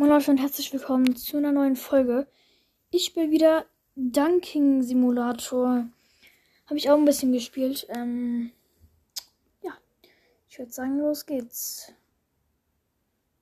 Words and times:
Moin 0.00 0.08
Leute 0.08 0.30
und 0.30 0.38
herzlich 0.38 0.72
willkommen 0.72 1.14
zu 1.14 1.36
einer 1.36 1.52
neuen 1.52 1.76
Folge. 1.76 2.26
Ich 2.90 3.04
spiele 3.04 3.30
wieder 3.30 3.66
Dunking 3.96 4.82
Simulator. 4.82 5.84
Habe 6.64 6.78
ich 6.78 6.88
auch 6.88 6.96
ein 6.96 7.04
bisschen 7.04 7.34
gespielt. 7.34 7.86
Ähm, 7.90 8.50
ja, 9.60 9.72
ich 10.48 10.58
würde 10.58 10.72
sagen, 10.72 11.00
los 11.00 11.26
geht's. 11.26 11.92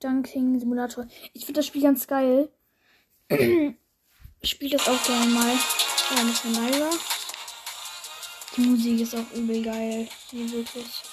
Dunking 0.01 0.59
Simulator. 0.59 1.07
Ich 1.31 1.45
finde 1.45 1.59
das 1.59 1.67
Spiel 1.67 1.83
ganz 1.83 2.05
geil. 2.07 2.49
ich 3.29 4.49
spiele 4.49 4.75
das 4.75 4.89
auch 4.89 5.01
gerne 5.05 5.27
mal. 5.27 5.53
Ja, 5.53 6.17
ein 6.19 6.27
bisschen 6.27 6.55
leiser. 6.55 6.89
Die 8.57 8.61
Musik 8.63 8.99
ist 8.99 9.15
auch 9.15 9.31
übel 9.33 9.63
geil. 9.63 10.09
Nee, 10.33 10.51
wirklich. 10.51 11.03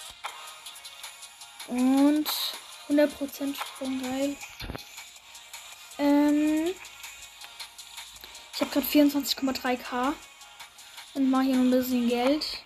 Und 1.69 2.27
100% 2.89 3.55
schon 3.79 4.03
geil. 4.03 4.35
Gerade 8.77 8.87
24,3k 8.87 10.13
und 11.15 11.31
mache 11.31 11.45
hier 11.45 11.57
noch 11.57 11.63
ein 11.63 11.71
bisschen 11.71 12.09
Geld. 12.09 12.63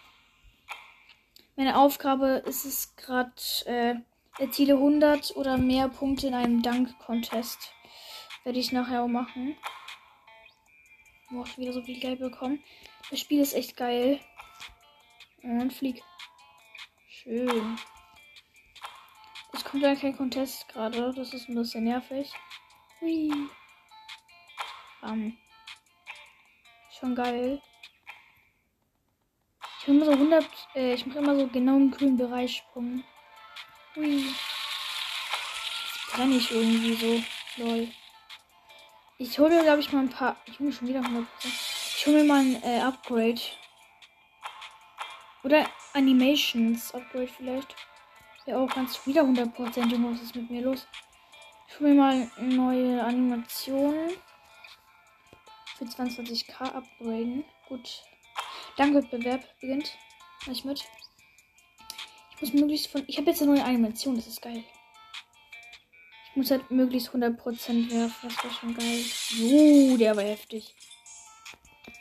Meine 1.55 1.79
Aufgabe 1.79 2.43
ist 2.47 2.65
es 2.65 2.97
gerade, 2.97 3.33
äh, 3.67 3.95
erziele 4.39 4.75
100 4.75 5.37
oder 5.37 5.57
mehr 5.57 5.89
Punkte 5.89 6.27
in 6.27 6.35
einem 6.35 6.63
Dank-Contest. 6.63 7.73
Werde 8.43 8.59
ich 8.59 8.73
nachher 8.73 9.03
auch 9.05 9.09
machen. 9.09 9.57
Ich 11.45 11.59
wieder 11.59 11.73
so 11.73 11.83
viel 11.83 12.01
Geld 12.01 12.19
bekommen. 12.19 12.61
Das 13.11 13.21
Spiel 13.21 13.41
ist 13.41 13.55
echt 13.55 13.77
geil. 13.77 14.19
Und 15.43 15.73
flieg. 15.73 16.03
Schön. 17.09 17.79
Es 19.53 19.65
kommt 19.65 19.85
ja 19.85 19.95
kein 19.95 20.17
Contest 20.17 20.69
gerade. 20.71 21.13
Das 21.15 21.33
ist 21.35 21.49
ein 21.49 21.55
bisschen 21.55 21.85
nervig. 21.85 22.33
Hui. 23.01 23.31
Um, 25.03 25.39
schon 27.01 27.15
geil. 27.15 27.61
Ich 29.81 29.89
mache 29.89 29.97
immer 29.97 30.05
so 30.05 30.13
100, 30.13 30.47
äh, 30.75 30.95
ich 30.95 31.07
mache 31.07 31.19
immer 31.19 31.35
so 31.35 31.47
genau 31.47 31.77
im 31.77 31.91
grünen 31.91 32.19
Bereich 32.19 32.59
Sprung. 32.59 33.03
Hui. 33.97 34.27
Jetzt 36.13 36.19
ich 36.19 36.51
irgendwie 36.51 36.95
so. 36.95 37.23
Lol. 37.57 37.89
Ich 39.19 39.39
hole 39.39 39.51
mir, 39.51 39.63
glaube 39.63 39.81
ich, 39.81 39.93
mal 39.93 40.01
ein 40.01 40.11
paar. 40.11 40.37
Ich 40.45 40.59
hole 40.59 40.69
mir 40.69 40.75
schon 40.75 40.89
wieder 40.89 41.01
100%. 41.01 41.27
Ich 41.97 42.07
hole 42.07 42.19
mir 42.19 42.25
mal 42.25 42.41
ein 42.41 42.63
äh, 42.63 42.81
Upgrade. 42.81 43.41
Oder 45.43 45.67
Animations 45.95 46.95
Upgrade 46.95 47.29
vielleicht. 47.29 47.75
Ja, 48.47 48.59
auch 48.59 48.73
ganz 48.75 49.07
wieder 49.07 49.23
100%. 49.23 49.89
Junge, 49.89 50.13
was 50.13 50.23
ist 50.23 50.37
mit 50.37 50.51
mir 50.51 50.63
los? 50.63 50.87
Ich 51.69 51.81
hole 51.81 51.91
mir 51.91 52.01
mal 52.01 52.31
neue 52.39 53.03
Animationen. 53.03 54.11
Für 55.81 55.87
22k 55.87 56.61
upgraden. 56.61 57.43
Gut. 57.67 58.03
Dankwettbewerb 58.77 59.43
beginnt. 59.61 59.97
Mach 60.43 60.53
ich 60.53 60.63
mit. 60.67 60.85
Ich 62.35 62.43
muss 62.43 62.53
möglichst 62.53 62.89
von. 62.89 63.03
Ich 63.07 63.17
habe 63.17 63.31
jetzt 63.31 63.41
eine 63.41 63.55
neue 63.55 63.65
Animation, 63.65 64.15
das 64.15 64.27
ist 64.27 64.43
geil. 64.43 64.63
Ich 66.29 66.37
muss 66.37 66.51
halt 66.51 66.71
möglichst 66.71 67.09
100% 67.09 67.91
werfen, 67.91 68.29
das 68.29 68.45
war 68.45 68.51
schon 68.51 68.75
geil. 68.75 69.05
Jo, 69.31 69.97
der 69.97 70.15
war 70.15 70.23
heftig. 70.23 70.75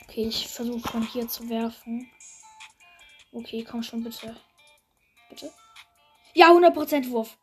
Okay, 0.03 0.27
ich 0.27 0.49
versuche 0.49 0.85
von 0.85 1.07
hier 1.07 1.29
zu 1.29 1.47
werfen. 1.47 2.11
Okay, 3.31 3.63
komm 3.63 3.81
schon, 3.81 4.03
bitte. 4.03 4.35
Bitte. 5.29 5.53
Ja, 6.33 6.51
100% 6.51 7.09
Wurf. 7.11 7.37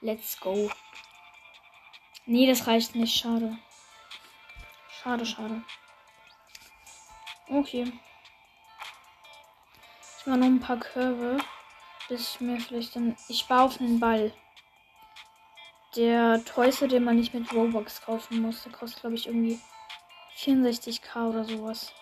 Let's 0.00 0.38
go. 0.38 0.70
Nee, 2.26 2.46
das 2.46 2.68
reicht 2.68 2.94
nicht. 2.94 3.16
Schade. 3.16 3.58
Schade, 5.02 5.26
schade. 5.26 5.62
Okay. 7.48 7.92
Ich 10.18 10.26
mache 10.26 10.38
noch 10.38 10.46
ein 10.46 10.60
paar 10.60 10.78
Körbe. 10.78 11.38
Bis 12.08 12.34
ich 12.34 12.40
mir 12.40 12.60
vielleicht 12.60 12.94
dann. 12.94 13.16
Ich 13.28 13.48
baue 13.48 13.62
auf 13.62 13.80
einen 13.80 13.98
Ball. 13.98 14.32
Der 15.96 16.44
teuerste, 16.44 16.86
den 16.86 17.04
man 17.04 17.16
nicht 17.16 17.34
mit 17.34 17.52
Robux 17.52 18.00
kaufen 18.00 18.42
muss. 18.42 18.62
Der 18.62 18.72
kostet, 18.72 19.00
glaube 19.00 19.16
ich, 19.16 19.26
irgendwie 19.26 19.58
64k 20.38 21.28
oder 21.28 21.44
sowas. 21.44 21.92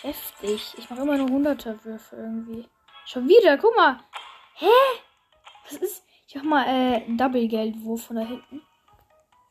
Heftig. 0.00 0.74
Ich 0.78 0.88
mache 0.88 1.02
immer 1.02 1.18
nur 1.18 1.28
100er 1.28 1.84
Würfe 1.84 2.16
irgendwie. 2.16 2.66
Schon 3.04 3.28
wieder, 3.28 3.58
guck 3.58 3.76
mal. 3.76 4.00
Hä? 4.54 4.66
Was 5.64 5.74
ist. 5.74 6.04
Ich 6.26 6.34
mach 6.36 6.42
mal 6.42 6.66
äh, 6.66 7.16
Double 7.16 7.46
Geldwurf 7.46 8.06
von 8.06 8.16
da 8.16 8.22
hinten. 8.22 8.65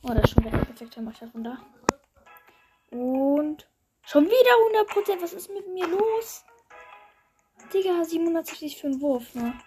Oh, 0.07 0.13
das 0.13 0.25
ist 0.25 0.33
schon 0.35 0.45
wieder 0.45 0.57
perfekt. 0.59 0.95
Dann 0.95 1.05
mach 1.05 1.13
ich 1.13 1.19
das 1.19 1.29
da. 1.33 1.57
Und 2.91 3.67
schon 4.03 4.25
wieder 4.25 4.85
100%. 4.85 5.19
Was 5.19 5.33
ist 5.33 5.49
mit 5.49 5.67
mir 5.67 5.87
los? 5.87 6.45
Digga, 7.73 8.05
760 8.05 8.77
für 8.77 8.87
einen 8.87 9.01
Wurf, 9.01 9.33
ne? 9.33 9.59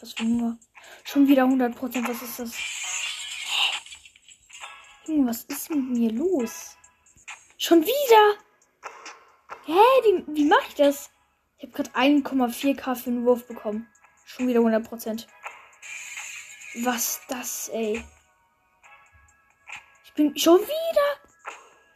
Was 0.00 0.12
für 0.12 0.24
nur. 0.24 0.58
Schon 1.04 1.26
wieder 1.26 1.44
100%. 1.44 2.08
Was 2.08 2.20
ist 2.20 2.38
das? 2.38 2.52
Junge, 5.06 5.30
was 5.30 5.44
ist 5.44 5.70
mit 5.70 5.88
mir 5.88 6.12
los? 6.12 6.76
Schon 7.56 7.80
wieder? 7.80 8.38
Hä? 9.64 9.72
Wie, 9.72 10.24
wie 10.36 10.44
mache 10.44 10.68
ich 10.68 10.74
das? 10.74 11.10
Ich 11.56 11.64
habe 11.64 11.72
gerade 11.72 11.90
1,4k 11.98 12.96
für 12.96 13.08
einen 13.08 13.24
Wurf 13.24 13.46
bekommen. 13.46 13.88
Schon 14.26 14.46
wieder 14.46 14.60
100%. 14.60 15.26
Was 16.84 17.22
das, 17.28 17.70
ey? 17.70 18.04
Bin 20.16 20.36
schon 20.36 20.60
wieder. 20.60 21.20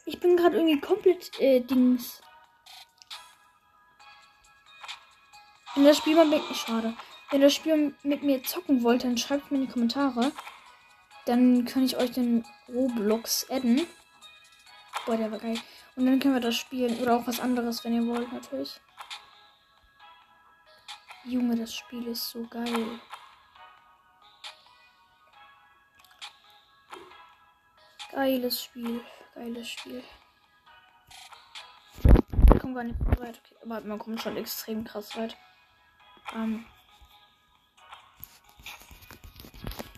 Ich 0.05 0.19
bin 0.19 0.37
gerade 0.37 0.57
irgendwie 0.57 0.79
komplett 0.79 1.39
äh, 1.39 1.59
Dings. 1.61 2.21
Wenn 5.73 5.85
das 5.85 5.97
Spiel 5.97 6.15
mal 6.15 6.25
mit 6.25 6.43
schade. 6.53 6.93
Wenn 7.31 7.41
das 7.41 7.55
Spiel 7.55 7.95
mit 8.03 8.23
mir 8.23 8.43
zocken 8.43 8.83
wollt, 8.83 9.03
dann 9.03 9.17
schreibt 9.17 9.51
mir 9.51 9.57
in 9.57 9.65
die 9.65 9.71
Kommentare. 9.71 10.31
Dann 11.25 11.65
kann 11.65 11.83
ich 11.83 11.97
euch 11.97 12.11
den 12.11 12.45
Roblox 12.67 13.49
adden. 13.49 13.87
Boah, 15.05 15.17
der 15.17 15.31
war 15.31 15.39
geil. 15.39 15.59
Und 15.95 16.05
dann 16.05 16.19
können 16.19 16.35
wir 16.35 16.41
das 16.41 16.55
spielen. 16.55 16.99
Oder 16.99 17.15
auch 17.15 17.25
was 17.25 17.39
anderes, 17.39 17.83
wenn 17.83 17.93
ihr 17.93 18.05
wollt, 18.05 18.31
natürlich. 18.31 18.79
Junge, 21.23 21.55
das 21.55 21.73
Spiel 21.73 22.07
ist 22.07 22.29
so 22.29 22.45
geil. 22.47 22.99
Geiles 28.11 28.63
Spiel. 28.63 29.01
Geiles 29.35 29.69
Spiel. 29.69 30.03
Ich 32.53 32.59
komme 32.59 32.73
gar 32.73 32.83
nicht 32.83 32.99
weit. 33.19 33.39
Okay, 33.39 33.55
aber 33.63 33.79
man 33.81 33.99
kommt 33.99 34.21
schon 34.21 34.35
extrem 34.35 34.83
krass 34.83 35.15
weit. 35.15 35.37
Ähm 36.35 36.65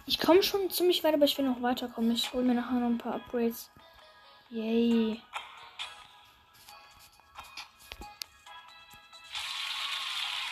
ich 0.05 0.19
komme 0.19 0.43
schon 0.43 0.69
ziemlich 0.69 1.03
weit, 1.03 1.15
aber 1.15 1.25
ich 1.25 1.35
will 1.39 1.45
noch 1.45 1.61
weiterkommen. 1.63 2.11
Ich 2.11 2.31
hole 2.33 2.43
mir 2.43 2.53
nachher 2.53 2.79
noch 2.79 2.87
ein 2.87 2.99
paar 2.99 3.15
Upgrades. 3.15 3.71
Yay. 4.49 5.19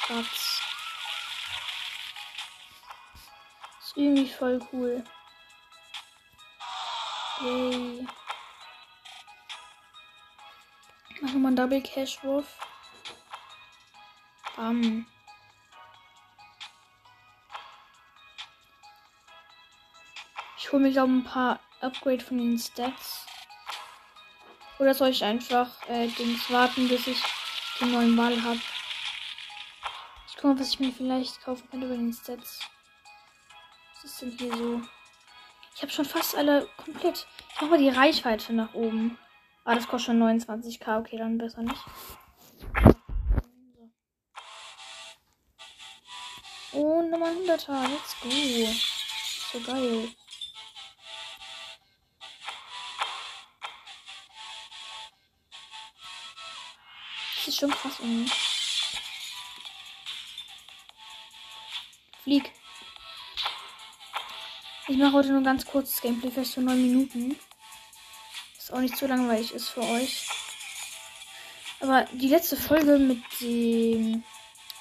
Platz. 0.08 0.62
Ist 3.82 3.98
irgendwie 3.98 4.28
voll 4.28 4.60
cool. 4.74 5.04
Yay. 7.44 8.08
Machen 11.22 11.34
wir 11.34 11.40
mal 11.40 11.48
einen 11.48 11.56
Double 11.56 11.82
Cash 11.82 12.24
Wurf. 12.24 12.48
Bam. 14.56 15.08
Ich 20.58 20.72
hole 20.72 20.84
mir 20.84 20.92
glaube 20.92 21.14
ein 21.14 21.24
paar 21.24 21.60
Upgrade 21.80 22.24
von 22.24 22.38
den 22.38 22.60
Stats. 22.60 23.26
Oder 24.78 24.94
soll 24.94 25.10
ich 25.10 25.24
einfach 25.24 25.68
äh, 25.90 26.08
Dings 26.10 26.50
warten, 26.52 26.88
bis 26.88 27.08
ich 27.08 27.24
den 27.80 27.92
neuen 27.92 28.16
Ball 28.16 28.42
habe? 28.44 28.60
Ich 30.28 30.36
gucke 30.36 30.48
mal, 30.48 30.60
was 30.60 30.70
ich 30.70 30.80
mir 30.80 30.92
vielleicht 30.92 31.42
kaufen 31.42 31.68
könnte 31.72 31.88
bei 31.88 31.96
den 31.96 32.14
Stats. 32.14 32.60
Was 33.96 34.04
ist 34.04 34.22
denn 34.22 34.32
hier 34.38 34.56
so? 34.56 34.82
Ich 35.76 35.82
habe 35.82 35.92
schon 35.92 36.06
fast 36.06 36.36
alle 36.36 36.68
komplett. 36.78 37.28
Ich 37.50 37.62
mache 37.62 37.72
mal 37.72 37.80
die 37.80 37.90
Reichweite 37.90 38.54
nach 38.54 38.74
oben. 38.74 39.18
Ah, 39.64 39.76
das 39.76 39.88
kostet 39.88 40.08
schon 40.08 40.22
29k. 40.22 41.00
Okay, 41.00 41.18
dann 41.18 41.38
besser 41.38 41.62
nicht. 41.62 41.84
Und 46.74 47.10
nochmal 47.10 47.34
100er. 47.34 47.88
Let's 47.88 48.16
go. 48.22 48.30
So 49.52 49.60
geil. 49.60 50.10
Das 57.36 57.48
ist 57.48 57.60
schon 57.60 57.72
krass 57.72 58.00
irgendwie. 58.00 58.32
Flieg. 62.24 62.54
Ich 64.92 64.98
mache 64.98 65.14
heute 65.14 65.32
nur 65.32 65.42
ganz 65.42 65.66
kurzes 65.66 66.02
Gameplay, 66.02 66.30
fest 66.30 66.56
für 66.56 66.60
9 66.60 66.76
Minuten. 66.82 67.40
Ist 68.58 68.74
auch 68.74 68.80
nicht 68.80 68.98
zu 68.98 69.08
langweilig 69.08 69.54
ist 69.54 69.70
für 69.70 69.84
euch. 69.84 70.28
Aber 71.80 72.04
die 72.12 72.28
letzte 72.28 72.58
Folge 72.58 73.00
mit 73.00 73.24
dem 73.40 74.22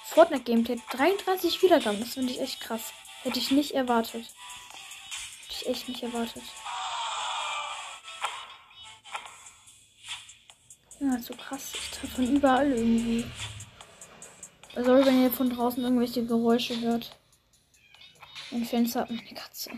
Fortnite 0.07 0.43
Gameplay 0.43 0.81
33 0.91 1.63
Wiedergaben. 1.63 2.01
Das 2.01 2.15
finde 2.15 2.33
ich 2.33 2.41
echt 2.41 2.61
krass. 2.61 2.93
Hätte 3.23 3.39
ich 3.39 3.53
nicht 3.53 3.71
erwartet. 3.71 4.27
Hätte 5.43 5.53
ich 5.53 5.67
echt 5.69 5.89
nicht 5.89 6.03
erwartet. 6.03 6.43
Ja, 10.99 11.21
so 11.21 11.35
krass. 11.35 11.71
Ich 11.73 11.91
treffe 11.91 12.17
von 12.17 12.35
überall 12.35 12.73
irgendwie. 12.73 13.25
Also, 14.75 15.07
wenn 15.07 15.23
ihr 15.23 15.31
von 15.31 15.51
draußen 15.51 15.85
irgendwelche 15.85 16.27
Geräusche 16.27 16.81
hört. 16.81 17.17
Mein 18.51 18.65
Fenster 18.65 19.03
hat 19.03 19.11
meine 19.11 19.35
Katze. 19.35 19.71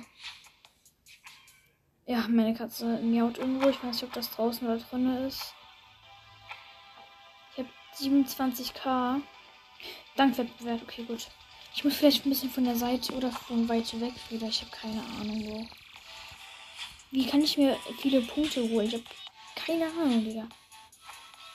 Ja, 2.07 2.27
meine 2.29 2.55
Katze 2.55 2.99
miaut 2.99 3.39
irgendwo. 3.39 3.69
Ich 3.69 3.83
weiß 3.83 3.95
nicht, 3.95 4.05
ob 4.05 4.13
das 4.13 4.31
draußen 4.31 4.67
oder 4.67 4.79
drin 4.79 5.27
ist. 5.27 5.55
Ich 7.53 7.59
habe 7.59 7.69
27k. 7.99 9.21
Dankwettbewerb. 10.17 10.83
Okay, 10.83 11.05
gut. 11.05 11.29
Ich 11.75 11.85
muss 11.85 11.95
vielleicht 11.95 12.27
ein 12.27 12.31
bisschen 12.31 12.51
von 12.51 12.65
der 12.65 12.77
Seite 12.77 13.13
oder 13.15 13.31
von 13.31 13.69
weit 13.69 13.99
weg 14.01 14.15
wieder. 14.31 14.49
Ich 14.49 14.61
habe 14.61 14.71
keine 14.71 15.01
Ahnung 15.01 15.45
wo. 15.47 15.67
Wie 17.13 17.27
kann 17.27 17.43
ich 17.43 17.57
mir 17.57 17.79
viele 17.99 18.21
Punkte 18.23 18.63
holen? 18.69 18.87
Ich 18.87 18.95
habe 18.95 19.05
keine 19.55 19.87
Ahnung, 19.87 20.25
Digga. 20.25 20.49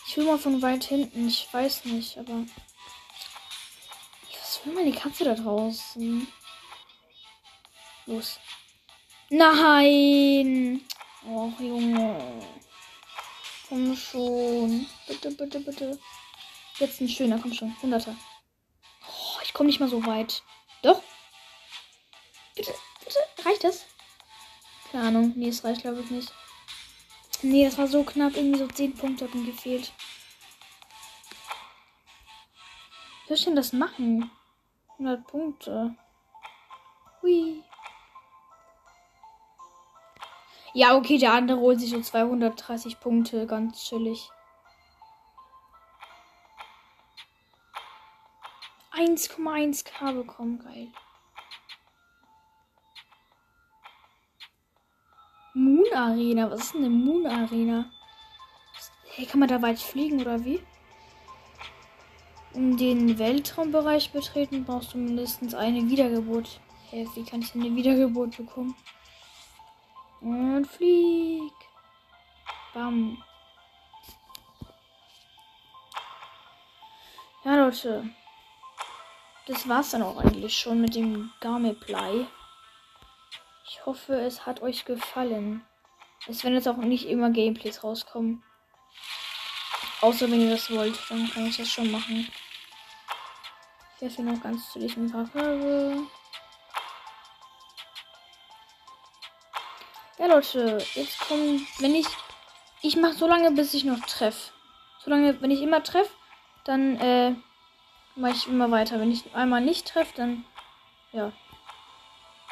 Ich 0.07 0.15
will 0.15 0.25
mal 0.25 0.37
von 0.39 0.61
weit 0.61 0.85
hinten. 0.85 1.27
Ich 1.27 1.47
weiß 1.51 1.85
nicht, 1.85 2.17
aber. 2.17 2.45
Was 4.31 4.65
will 4.65 4.73
meine 4.73 4.93
Katze 4.93 5.25
da 5.25 5.35
draußen? 5.35 6.27
Los. 8.05 8.39
Nein! 9.29 10.81
Oh, 11.27 11.51
Junge. 11.59 12.41
Komm 13.67 13.95
schon. 13.95 14.87
Bitte, 15.05 15.31
bitte, 15.31 15.59
bitte. 15.59 15.99
Jetzt 16.79 17.01
ein 17.01 17.09
schöner, 17.09 17.37
komm 17.39 17.53
schon. 17.53 17.75
Hunderter. 17.81 18.15
Oh, 19.05 19.39
ich 19.43 19.53
komme 19.53 19.67
nicht 19.67 19.79
mal 19.81 19.89
so 19.89 20.05
weit. 20.05 20.43
Doch. 20.81 21.01
Bitte, 22.55 22.73
bitte. 23.03 23.19
Reicht 23.43 23.65
das? 23.65 23.85
Keine 24.91 25.07
Ahnung. 25.09 25.33
Nee, 25.35 25.49
es 25.49 25.63
reicht, 25.63 25.81
glaube 25.81 26.01
ich, 26.01 26.09
nicht. 26.09 26.31
Nee, 27.41 27.65
das 27.65 27.77
war 27.77 27.87
so 27.87 28.03
knapp. 28.03 28.37
Irgendwie 28.37 28.59
so 28.59 28.67
10 28.67 28.95
Punkte 28.95 29.25
hatten 29.25 29.45
gefehlt. 29.45 29.91
Wie 33.23 33.27
soll 33.27 33.37
ich 33.37 33.43
denn 33.43 33.55
das 33.57 33.73
machen? 33.73 34.31
100 34.93 35.27
Punkte. 35.27 35.95
Hui. 37.21 37.61
Ja, 40.73 40.95
okay, 40.95 41.17
der 41.17 41.33
andere 41.33 41.59
holt 41.59 41.79
sich 41.79 41.89
so 41.89 42.01
230 42.01 42.99
Punkte. 42.99 43.47
Ganz 43.47 43.85
chillig. 43.85 44.29
1,1k 48.91 50.13
bekommen. 50.13 50.59
Geil. 50.59 50.87
Moon 55.53 55.85
Arena. 55.93 56.51
Was 56.51 56.61
ist 56.61 56.73
denn 56.73 56.85
eine 56.85 56.89
Moon 56.89 57.25
Arena? 57.25 57.89
Hey, 59.05 59.25
kann 59.25 59.39
man 59.39 59.49
da 59.49 59.61
weit 59.61 59.79
fliegen 59.79 60.21
oder 60.21 60.43
wie? 60.45 60.59
Um 62.53 62.77
den 62.77 63.19
Weltraumbereich 63.19 64.11
betreten, 64.11 64.65
brauchst 64.65 64.93
du 64.93 64.97
mindestens 64.97 65.53
eine 65.53 65.89
Wiedergeburt. 65.89 66.59
Hey, 66.89 67.07
wie 67.15 67.23
kann 67.23 67.41
ich 67.41 67.51
denn 67.51 67.61
eine 67.61 67.75
Wiedergeburt 67.75 68.37
bekommen? 68.37 68.75
Und 70.21 70.65
flieg. 70.65 71.53
Bam. 72.73 73.23
Ja, 77.43 77.55
Leute. 77.55 78.09
Das 79.45 79.69
war's 79.69 79.91
dann 79.91 80.03
auch 80.03 80.17
eigentlich 80.17 80.57
schon 80.57 80.81
mit 80.81 80.95
dem 80.95 81.31
Gameplay. 81.39 82.25
Ich 83.65 83.85
hoffe, 83.85 84.19
es 84.19 84.45
hat 84.45 84.61
euch 84.61 84.83
gefallen. 84.83 85.65
Es 86.27 86.43
werden 86.43 86.55
jetzt 86.55 86.67
auch 86.67 86.77
nicht 86.77 87.07
immer 87.07 87.29
Gameplays 87.29 87.83
rauskommen. 87.83 88.43
Außer 90.01 90.29
wenn 90.29 90.41
ihr 90.41 90.51
das 90.51 90.69
wollt, 90.69 90.99
dann 91.09 91.29
kann 91.29 91.45
ich 91.45 91.57
das 91.57 91.69
schon 91.69 91.89
machen. 91.89 92.27
Ich 93.95 94.03
esse 94.03 94.21
noch 94.21 94.41
ganz 94.41 94.71
zu 94.71 94.79
ein 94.79 95.11
paar 95.11 95.25
Farbe. 95.25 96.03
Ja, 100.17 100.27
Leute, 100.27 100.77
jetzt 100.95 101.19
kommen, 101.27 101.65
wenn 101.79 101.95
ich, 101.95 102.07
ich 102.81 102.97
mache 102.97 103.13
so 103.13 103.27
lange, 103.27 103.51
bis 103.51 103.73
ich 103.73 103.83
noch 103.83 103.99
treffe. 104.01 104.51
Solange, 105.03 105.41
wenn 105.41 105.51
ich 105.51 105.61
immer 105.61 105.83
treffe, 105.83 106.11
dann 106.63 106.97
äh, 106.97 107.35
mache 108.15 108.33
ich 108.33 108.47
immer 108.47 108.71
weiter. 108.71 108.99
Wenn 108.99 109.11
ich 109.11 109.33
einmal 109.35 109.61
nicht 109.61 109.87
treffe, 109.87 110.13
dann 110.15 110.45
ja, 111.11 111.31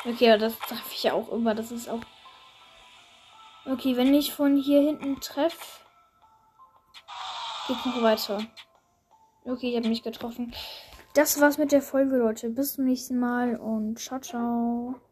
Okay, 0.06 0.38
das 0.38 0.58
treffe 0.60 0.92
ich 0.92 1.04
ja 1.04 1.14
auch 1.14 1.32
immer. 1.32 1.56
Das 1.56 1.72
ist 1.72 1.90
auch. 1.90 2.02
Okay, 3.66 3.98
wenn 3.98 4.14
ich 4.14 4.34
von 4.34 4.56
hier 4.56 4.82
hinten 4.82 5.20
treffe, 5.20 5.82
geht 7.68 7.86
noch 7.86 8.04
weiter. 8.04 8.46
Okay, 9.44 9.72
ich 9.72 9.78
habe 9.78 9.88
mich 9.88 10.04
getroffen. 10.04 10.54
Das 11.16 11.42
war's 11.42 11.58
mit 11.58 11.72
der 11.72 11.82
Folge, 11.82 12.18
Leute. 12.18 12.50
Bis 12.50 12.74
zum 12.74 12.86
nächsten 12.86 13.18
Mal 13.18 13.56
und 13.56 13.98
ciao, 14.00 14.20
ciao. 14.20 14.96